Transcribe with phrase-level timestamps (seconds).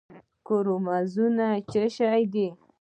[0.45, 1.35] کروموزوم
[1.69, 2.47] څه شی دی